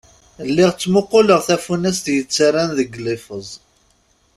[0.47, 3.49] Lliɣ ttmuquleɣ tafunast yettarran deg liffeẓ.